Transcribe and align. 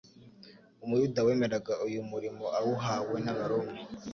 Umuyuda 0.83 1.19
wemeraga 1.27 1.73
uyu 1.87 2.01
murimo 2.09 2.45
awuhawe 2.57 3.15
n'abaroma, 3.23 3.75